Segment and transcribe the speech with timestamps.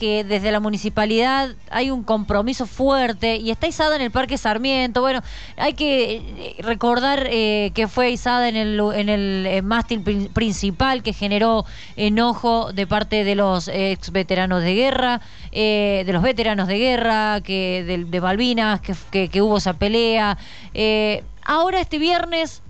[0.00, 5.02] que desde la municipalidad hay un compromiso fuerte y está izada en el Parque Sarmiento.
[5.02, 5.20] Bueno,
[5.58, 10.00] hay que eh, recordar eh, que fue izada en el, en el eh, mástil
[10.32, 11.66] principal que generó
[11.96, 15.20] enojo de parte de los ex veteranos de guerra,
[15.52, 20.38] de los veteranos de guerra, que de, Malvinas, que, que, hubo esa pelea.
[21.44, 22.62] ahora este viernes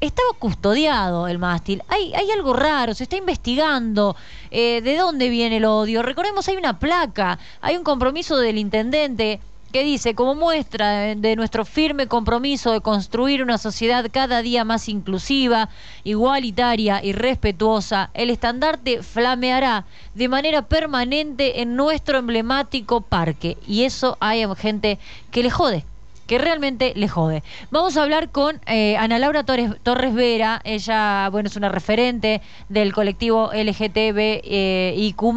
[0.00, 1.82] estaba custodiado el mástil.
[1.88, 4.16] Hay, hay algo raro, se está investigando
[4.50, 6.02] eh, de dónde viene el odio.
[6.02, 9.40] Recordemos, hay una placa, hay un compromiso del intendente
[9.72, 14.88] que dice, como muestra de nuestro firme compromiso de construir una sociedad cada día más
[14.88, 15.68] inclusiva,
[16.02, 23.58] igualitaria y respetuosa, el estandarte flameará de manera permanente en nuestro emblemático parque.
[23.66, 24.98] Y eso hay gente
[25.30, 25.84] que le jode
[26.30, 27.42] que realmente le jode.
[27.72, 32.92] Vamos a hablar con eh, Ana Laura Torres, Vera, ella, bueno, es una referente del
[32.92, 35.34] colectivo LGTB eh, y Q+,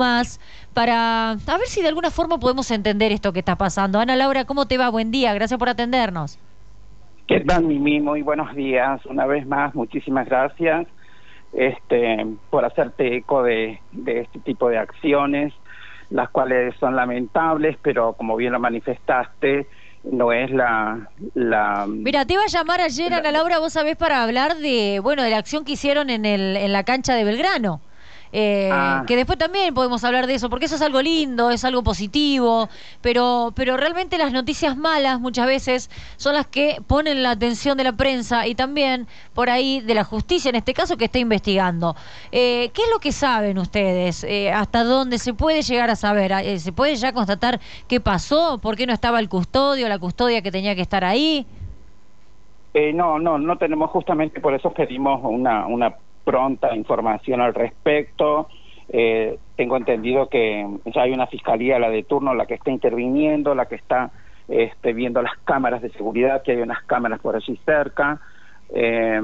[0.75, 3.99] para a ver si de alguna forma podemos entender esto que está pasando.
[3.99, 4.89] Ana Laura, ¿cómo te va?
[4.89, 6.37] Buen día, gracias por atendernos.
[7.25, 7.99] ¿Qué tal, Mimi?
[7.99, 9.03] Muy buenos días.
[9.07, 10.85] Una vez más, muchísimas gracias
[11.53, 15.55] este, por hacerte eco de este tipo de acciones,
[16.11, 19.65] las cuales son lamentables, pero como bien lo manifestaste,
[20.03, 21.85] no es la, la...
[21.87, 25.29] Mira, te iba a llamar ayer, Ana Laura, vos sabés, para hablar de, bueno, de
[25.29, 27.81] la acción que hicieron en, el, en la cancha de Belgrano.
[28.35, 29.03] Eh, ah.
[29.07, 32.67] Que después también podemos hablar de eso, porque eso es algo lindo, es algo positivo,
[32.99, 37.83] pero, pero realmente las noticias malas muchas veces son las que ponen la atención de
[37.83, 41.95] la prensa y también por ahí de la justicia, en este caso, que está investigando.
[42.31, 44.23] Eh, ¿Qué es lo que saben ustedes?
[44.23, 46.33] Eh, ¿Hasta dónde se puede llegar a saber?
[46.59, 48.57] ¿Se puede ya constatar qué pasó?
[48.57, 51.45] ¿Por qué no estaba el custodio, la custodia que tenía que estar ahí?
[52.95, 55.93] no, no, no tenemos justamente por eso pedimos una, una
[56.23, 58.47] pronta información al respecto.
[58.89, 63.55] Eh, tengo entendido que ya hay una fiscalía, la de turno, la que está interviniendo,
[63.55, 64.11] la que está
[64.47, 68.19] este, viendo las cámaras de seguridad, que hay unas cámaras por allí cerca,
[68.73, 69.21] eh,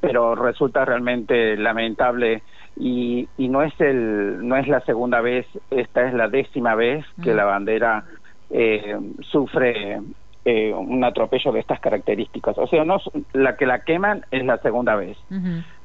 [0.00, 2.42] pero resulta realmente lamentable
[2.76, 7.04] y, y no es el no es la segunda vez, esta es la décima vez
[7.22, 7.36] que mm.
[7.36, 8.04] la bandera
[8.50, 8.96] eh,
[9.30, 10.00] sufre
[10.44, 12.58] eh, un atropello de estas características.
[12.58, 12.98] O sea, no
[13.32, 15.16] la que la queman es la segunda vez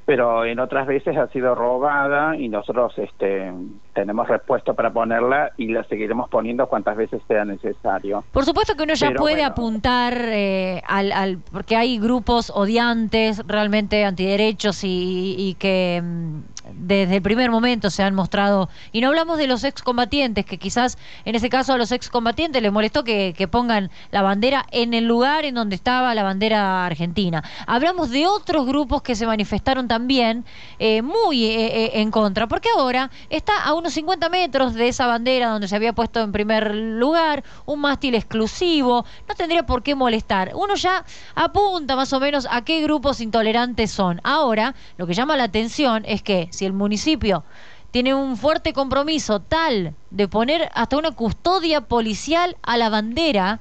[0.08, 3.52] pero en otras veces ha sido robada y nosotros este,
[3.94, 8.24] tenemos respuesta para ponerla y la seguiremos poniendo cuantas veces sea necesario.
[8.32, 14.06] Por supuesto que uno ya puede apuntar eh, al, al, porque hay grupos odiantes, realmente
[14.06, 16.40] antiderechos y, y que mm,
[16.74, 20.98] desde el primer momento se han mostrado, y no hablamos de los excombatientes, que quizás
[21.26, 25.46] en ese caso a los excombatientes les molestó que, pongan la bandera en el lugar
[25.46, 27.44] en donde estaba la bandera argentina.
[27.66, 30.44] Hablamos de otros grupos que se manifestaron también
[30.80, 35.08] eh, muy eh, eh, en contra, porque ahora está a unos 50 metros de esa
[35.08, 39.96] bandera donde se había puesto en primer lugar, un mástil exclusivo, no tendría por qué
[39.96, 40.52] molestar.
[40.56, 41.06] Uno ya
[41.36, 44.20] apunta más o menos a qué grupos intolerantes son.
[44.24, 47.44] Ahora, lo que llama la atención es que si el municipio
[47.92, 53.60] tiene un fuerte compromiso tal de poner hasta una custodia policial a la bandera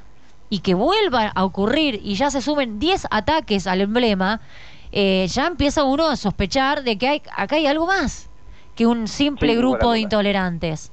[0.49, 4.41] y que vuelva a ocurrir y ya se sumen 10 ataques al emblema,
[4.93, 8.31] eh, ya empieza uno a sospechar de que hay, acá hay algo más
[8.75, 10.93] que un simple grupo de intolerantes.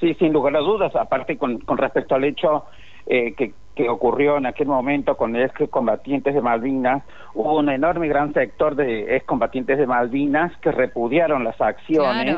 [0.00, 2.64] Sí, sin lugar a dudas, aparte con, con respecto al hecho
[3.06, 7.02] eh, que que ocurrió en aquel momento con excombatientes de Malvinas,
[7.34, 12.36] hubo un enorme gran sector de excombatientes de Malvinas que repudiaron las acciones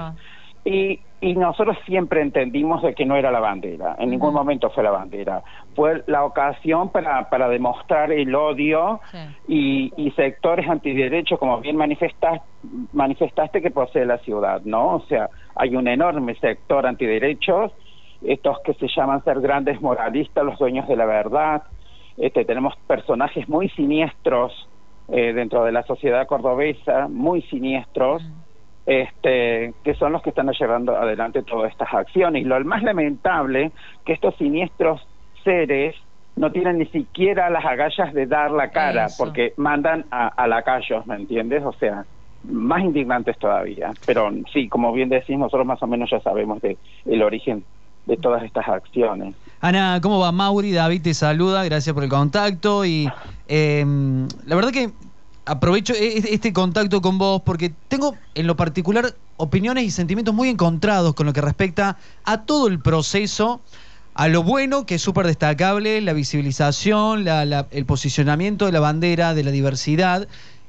[0.65, 4.83] y, y nosotros siempre entendimos de que no era la bandera, en ningún momento fue
[4.83, 5.43] la bandera,
[5.75, 9.01] fue la ocasión para, para demostrar el odio
[9.49, 12.47] y, y, sectores antiderechos, como bien manifestaste,
[12.93, 14.97] manifestaste que posee la ciudad, ¿no?
[14.97, 17.73] O sea, hay un enorme sector antiderechos
[18.25, 21.63] estos que se llaman ser grandes moralistas, los dueños de la verdad.
[22.17, 24.69] Este, tenemos personajes muy siniestros
[25.09, 28.23] eh, dentro de la sociedad cordobesa, muy siniestros,
[28.87, 32.43] este, que son los que están llevando adelante todas estas acciones.
[32.43, 33.73] Y lo más lamentable,
[34.05, 35.07] que estos siniestros
[35.43, 35.95] seres
[36.37, 41.07] no tienen ni siquiera las agallas de dar la cara, porque mandan a, a lacayos,
[41.07, 41.63] ¿me entiendes?
[41.65, 42.05] O sea,
[42.45, 43.93] más indignantes todavía.
[44.07, 46.77] Pero sí, como bien decís, nosotros más o menos ya sabemos de
[47.07, 47.65] el origen
[48.07, 49.35] de todas estas acciones.
[49.61, 50.31] Ana, ¿cómo va?
[50.31, 53.11] Mauri, David te saluda, gracias por el contacto y
[53.49, 54.93] em, la verdad que
[55.47, 60.35] aprovecho e-, e-, este contacto con vos porque tengo en lo particular opiniones y sentimientos
[60.35, 63.61] muy encontrados con lo que respecta a todo el proceso,
[64.15, 69.45] a lo bueno que es súper destacable, la visibilización, el posicionamiento de la bandera, de
[69.45, 70.29] la diversidad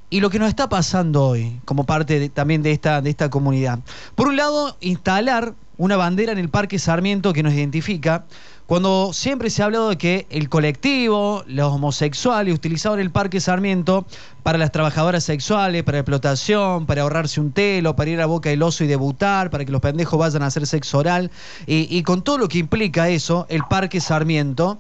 [0.10, 3.80] y lo que nos está pasando hoy como parte también de esta, de esta comunidad.
[4.16, 8.26] Por un lado, instalar una bandera en el Parque Sarmiento que nos identifica,
[8.66, 14.06] cuando siempre se ha hablado de que el colectivo, los homosexuales, utilizaban el Parque Sarmiento
[14.42, 18.64] para las trabajadoras sexuales, para explotación, para ahorrarse un telo, para ir a Boca del
[18.64, 21.30] Oso y debutar, para que los pendejos vayan a hacer sexo oral,
[21.68, 24.80] y, y con todo lo que implica eso, el Parque Sarmiento,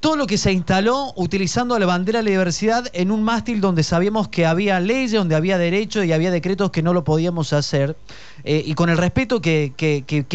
[0.00, 3.82] todo lo que se instaló utilizando la bandera de la diversidad en un mástil donde
[3.82, 7.96] sabíamos que había leyes, donde había derechos y había decretos que no lo podíamos hacer,
[8.44, 9.74] eh, y con el respeto que,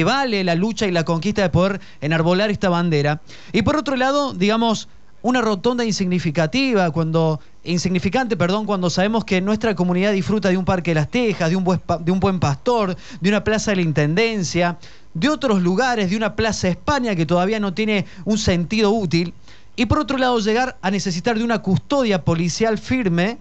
[0.05, 3.21] vale la lucha y la conquista de poder enarbolar esta bandera.
[3.53, 4.87] Y por otro lado, digamos,
[5.23, 10.91] una rotonda insignificativa, cuando insignificante, perdón, cuando sabemos que nuestra comunidad disfruta de un parque
[10.91, 13.81] de las Tejas, de un, buen, de un buen pastor, de una plaza de la
[13.81, 14.77] Intendencia,
[15.15, 19.33] de otros lugares, de una plaza España que todavía no tiene un sentido útil
[19.75, 23.37] y por otro lado llegar a necesitar de una custodia policial firme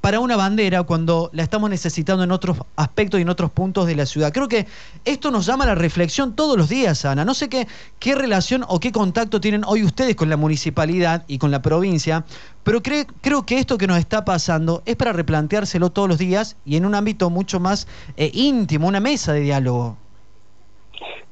[0.00, 3.96] para una bandera cuando la estamos necesitando en otros aspectos y en otros puntos de
[3.96, 4.32] la ciudad.
[4.32, 4.66] Creo que
[5.04, 7.24] esto nos llama a la reflexión todos los días, Ana.
[7.24, 7.66] No sé qué,
[7.98, 12.24] qué relación o qué contacto tienen hoy ustedes con la municipalidad y con la provincia,
[12.62, 16.76] pero creo que esto que nos está pasando es para replanteárselo todos los días y
[16.76, 19.96] en un ámbito mucho más eh, íntimo, una mesa de diálogo.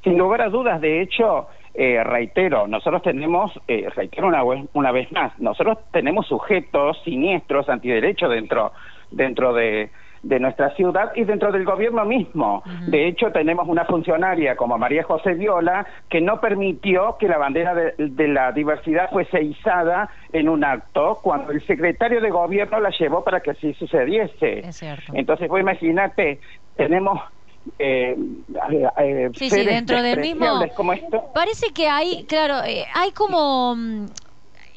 [0.02, 1.46] Sin lugar a dudas, de hecho,
[1.76, 7.68] eh, reitero, nosotros tenemos, eh, reitero una vez, una vez más, nosotros tenemos sujetos siniestros
[7.68, 8.72] antiderechos dentro,
[9.10, 9.90] dentro de,
[10.22, 12.62] de nuestra ciudad y dentro del gobierno mismo.
[12.88, 17.74] De hecho, tenemos una funcionaria como María José Viola que no permitió que la bandera
[17.74, 22.90] de, de, la diversidad fuese izada en un acto cuando el secretario de gobierno la
[22.90, 24.62] llevó para que así sucediese.
[25.12, 26.40] Entonces, pues imagínate,
[26.76, 27.20] tenemos
[27.78, 28.16] eh,
[28.98, 30.64] eh, sí, sí, dentro del mismo.
[31.34, 34.06] Parece que hay, claro, eh, hay como mm,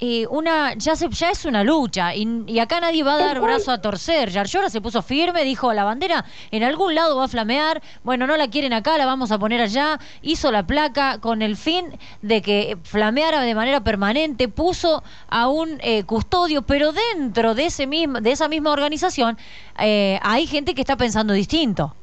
[0.01, 3.71] eh, una, ya se, ya es una lucha y, acá nadie va a dar brazo
[3.71, 4.29] a torcer.
[4.31, 7.81] Yarlora se puso firme, dijo la bandera en algún lado va a flamear.
[8.03, 9.99] Bueno, no la quieren acá, la vamos a poner allá.
[10.21, 14.49] Hizo la placa con el fin de que flameara de manera permanente.
[14.49, 19.37] Puso a un custodio, pero dentro de ese mismo, de esa misma organización
[19.75, 21.95] hay gente que está pensando distinto.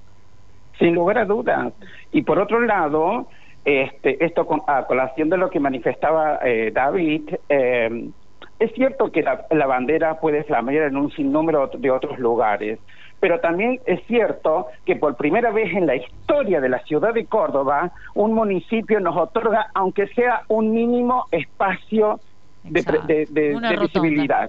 [0.78, 1.72] Sin lugar a dudas.
[2.12, 3.28] Y por otro lado,
[3.64, 8.10] este, esto con, a colación de lo que manifestaba eh, David, eh,
[8.58, 12.78] es cierto que la, la, bandera puede flamear en un sinnúmero de otros lugares,
[13.20, 17.26] pero también es cierto que por primera vez en la historia de la ciudad de
[17.26, 22.20] Córdoba, un municipio nos otorga, aunque sea un mínimo espacio
[22.64, 24.48] de, de, de, visibilidad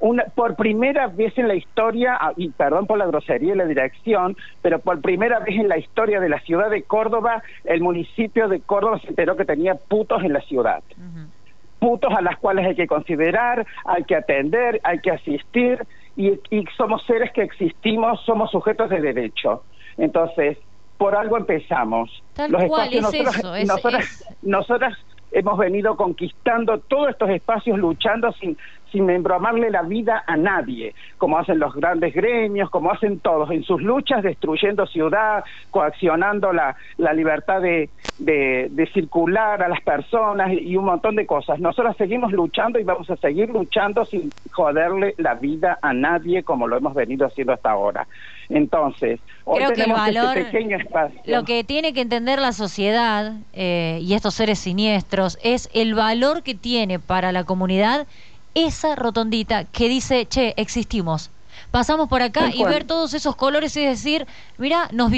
[0.00, 3.64] una, por primera vez en la historia, ah, y perdón por la grosería y la
[3.64, 8.48] dirección, pero por primera vez en la historia de la ciudad de Córdoba, el municipio
[8.48, 10.82] de Córdoba se enteró que tenía putos en la ciudad.
[11.78, 16.38] Putos a las cuales hay que considerar, hay que atender, hay que asistir, y,
[16.76, 19.62] somos seres que existimos, somos sujetos de derecho.
[19.98, 20.58] Entonces,
[20.98, 22.22] por algo empezamos.
[22.48, 23.02] Los espacios,
[23.66, 24.98] nosotros, nosotras
[25.32, 28.56] hemos venido conquistando todos estos espacios luchando sin
[28.92, 33.62] sin embromarle la vida a nadie, como hacen los grandes gremios, como hacen todos en
[33.62, 40.76] sus luchas, destruyendo ciudad, coaccionando la, la libertad de, de, circular a las personas y
[40.76, 41.58] un montón de cosas.
[41.58, 46.66] Nosotros seguimos luchando y vamos a seguir luchando sin joderle la vida a nadie como
[46.66, 48.06] lo hemos venido haciendo hasta ahora.
[48.48, 51.20] Entonces, hoy Creo tenemos que el valor, este pequeño espacio.
[51.26, 56.42] Lo que tiene que entender la sociedad eh, y estos seres siniestros es el valor
[56.42, 58.06] que tiene para la comunidad
[58.56, 61.30] esa rotondita que dice, che, existimos
[61.70, 64.26] pasamos por acá y ver todos esos colores y decir,
[64.58, 65.10] mira, nos,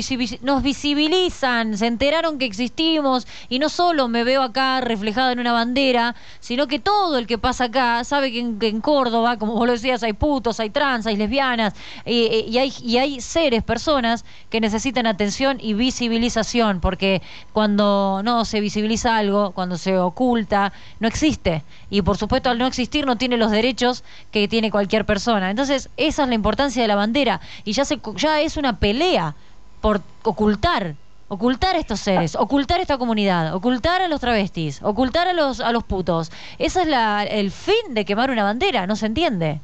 [0.42, 5.52] nos visibilizan, se enteraron que existimos y no solo me veo acá reflejado en una
[5.52, 9.73] bandera, sino que todo el que pasa acá sabe que en, Córdoba, como vos lo
[9.73, 11.75] decías, hay putos, hay trans, hay lesbianas
[12.07, 18.61] y, hay, y hay seres, personas que necesitan atención y visibilización, porque cuando no se
[18.61, 21.64] visibiliza algo, cuando se oculta, no existe.
[21.90, 25.50] Y por supuesto, al no existir, no tiene los derechos que tiene cualquier persona.
[25.50, 29.35] Entonces, esa es la importancia de la bandera y ya, se, ya es una pelea
[29.80, 30.95] por ocultar
[31.28, 35.73] ocultar a estos seres, ocultar esta comunidad, ocultar a los travestis, ocultar a los a
[35.73, 36.33] los putos.
[36.59, 39.61] Ese es la, el fin de quemar una bandera, ¿no se entiende?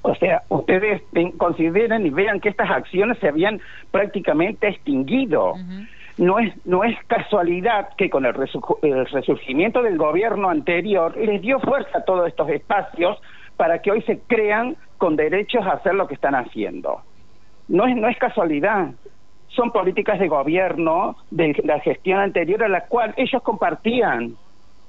[0.00, 1.02] O sea, ustedes
[1.36, 3.60] consideren y vean que estas acciones se habían
[3.92, 5.54] prácticamente extinguido.
[6.22, 8.32] No es, no es casualidad que con el,
[8.82, 13.20] el resurgimiento del gobierno anterior les dio fuerza a todos estos espacios
[13.56, 17.00] para que hoy se crean con derechos a hacer lo que están haciendo.
[17.66, 18.90] No es, no es casualidad,
[19.48, 24.36] son políticas de gobierno de la gestión anterior a la cual ellos compartían.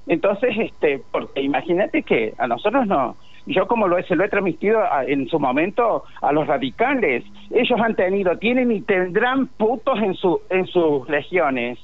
[0.06, 4.80] Entonces, este, porque imagínate que a nosotros no, yo como lo, se lo he transmitido
[5.06, 10.40] en su momento a los radicales, ellos han tenido, tienen y tendrán putos en, su,
[10.50, 11.78] en sus legiones.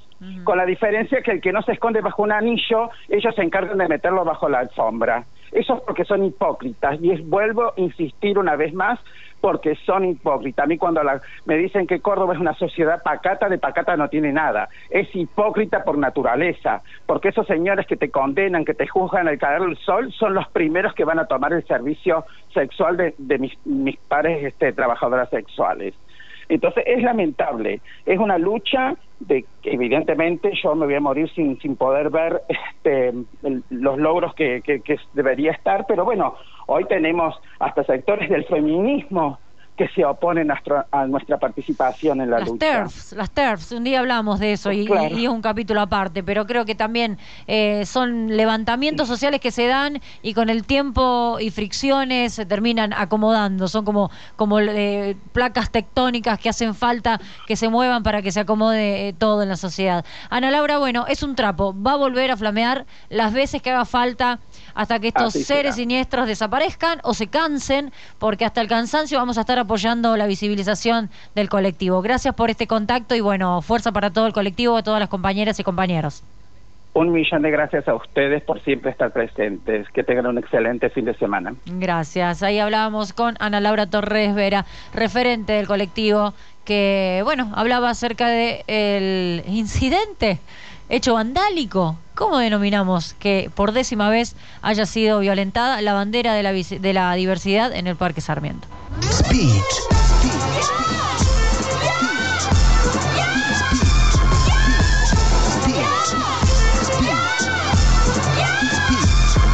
[0.44, 3.78] Con la diferencia que el que no se esconde bajo un anillo, ellos se encargan
[3.78, 5.24] de meterlo bajo la alfombra.
[5.50, 7.00] Eso es porque son hipócritas.
[7.00, 9.00] Y es, vuelvo a insistir una vez más,
[9.40, 10.64] porque son hipócritas.
[10.64, 11.00] A mí cuando
[11.47, 14.68] me dicen que Córdoba es una sociedad pacata, de pacata no tiene nada.
[14.90, 19.62] Es hipócrita por naturaleza, porque esos señores que te condenan, que te juzgan al caer
[19.62, 23.97] del sol, son los primeros que van a tomar el servicio sexual de, mis, mis
[23.97, 25.94] pares este, trabajadoras sexuales.
[26.50, 31.61] Entonces es lamentable, es una lucha de que evidentemente yo me voy a morir sin,
[31.61, 33.12] sin poder ver este,
[33.70, 36.35] los logros que, que, que debería estar, pero bueno,
[36.72, 39.40] hoy tenemos hasta sectores del feminismo
[39.80, 42.66] que se oponen a nuestra, participación en la las lucha.
[42.66, 46.66] TERFs, las TERFs, un día hablamos de eso y, es un capítulo aparte, pero creo
[46.66, 52.34] que también eh, son levantamientos sociales que se dan y con el tiempo y fricciones
[52.34, 58.02] se terminan acomodando, son como, como eh, placas tectónicas que hacen falta que se muevan
[58.02, 60.04] para que se acomode eh, todo en la sociedad.
[60.28, 63.86] Ana Laura, bueno, es un trapo, va a volver a flamear las veces que haga
[63.86, 64.40] falta
[64.80, 69.42] hasta que estos seres siniestros desaparezcan o se cansen, porque hasta el cansancio vamos a
[69.42, 72.00] estar apoyando la visibilización del colectivo.
[72.00, 75.60] Gracias por este contacto y bueno, fuerza para todo el colectivo, a todas las compañeras
[75.60, 76.25] y compañeros.
[76.94, 79.87] Un millón de gracias a ustedes por siempre estar presentes.
[79.90, 81.54] Que tengan un excelente fin de semana.
[81.66, 82.42] Gracias.
[82.42, 86.32] Ahí hablábamos con Ana Laura Torres Vera, referente del colectivo,
[86.64, 90.40] que, bueno, hablaba acerca del incidente
[90.90, 91.97] hecho vandálico.
[92.14, 97.14] ¿Cómo denominamos que por décima vez haya sido violentada la bandera de la, de la
[97.14, 98.68] diversidad en el Parque Sarmiento?